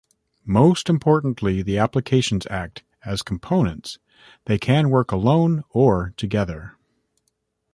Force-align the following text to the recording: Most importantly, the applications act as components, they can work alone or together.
Most 0.47 0.89
importantly, 0.89 1.61
the 1.61 1.77
applications 1.77 2.47
act 2.49 2.81
as 3.05 3.21
components, 3.21 3.99
they 4.45 4.57
can 4.57 4.89
work 4.89 5.11
alone 5.11 5.63
or 5.69 6.15
together. 6.17 6.75